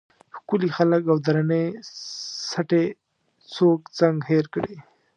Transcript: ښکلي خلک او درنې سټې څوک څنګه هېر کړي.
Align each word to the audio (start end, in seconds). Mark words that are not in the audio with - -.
ښکلي 0.37 0.69
خلک 0.77 1.01
او 1.11 1.17
درنې 1.25 1.63
سټې 2.51 2.85
څوک 3.53 3.79
څنګه 3.97 4.23
هېر 4.31 4.45
کړي. 4.53 4.75